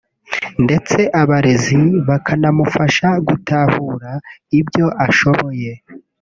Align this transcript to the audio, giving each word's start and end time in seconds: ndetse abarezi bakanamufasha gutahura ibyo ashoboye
ndetse 0.65 0.99
abarezi 1.21 1.77
bakanamufasha 2.07 3.09
gutahura 3.27 4.11
ibyo 4.59 4.85
ashoboye 5.05 5.71